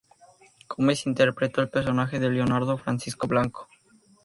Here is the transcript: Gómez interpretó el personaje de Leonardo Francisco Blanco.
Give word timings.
Gómez 0.67 1.05
interpretó 1.05 1.61
el 1.61 1.69
personaje 1.69 2.19
de 2.19 2.31
Leonardo 2.31 2.75
Francisco 2.79 3.27
Blanco. 3.27 3.67